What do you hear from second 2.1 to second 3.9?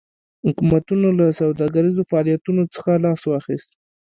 فعالیتونو څخه لاس واخیست.